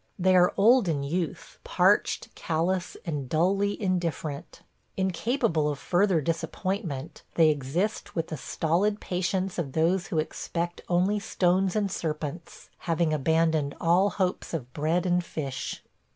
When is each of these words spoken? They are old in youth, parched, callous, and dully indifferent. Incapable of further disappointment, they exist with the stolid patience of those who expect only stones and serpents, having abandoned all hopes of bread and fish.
They 0.17 0.35
are 0.35 0.51
old 0.57 0.87
in 0.87 1.03
youth, 1.03 1.59
parched, 1.63 2.33
callous, 2.33 2.97
and 3.05 3.29
dully 3.29 3.79
indifferent. 3.79 4.63
Incapable 4.97 5.69
of 5.69 5.77
further 5.77 6.21
disappointment, 6.21 7.21
they 7.35 7.49
exist 7.51 8.15
with 8.15 8.29
the 8.29 8.35
stolid 8.35 8.99
patience 8.99 9.59
of 9.59 9.73
those 9.73 10.07
who 10.07 10.17
expect 10.17 10.81
only 10.89 11.19
stones 11.19 11.75
and 11.75 11.91
serpents, 11.91 12.71
having 12.89 13.13
abandoned 13.13 13.75
all 13.79 14.09
hopes 14.09 14.55
of 14.55 14.73
bread 14.73 15.05
and 15.05 15.23
fish. 15.23 15.83